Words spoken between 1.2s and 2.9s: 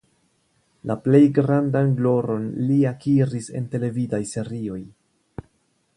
grandan gloron li